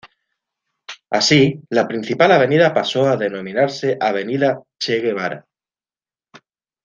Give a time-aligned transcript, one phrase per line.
[1.11, 5.45] Así, la principal avenida pasó a denominarse avenida Che Guevara.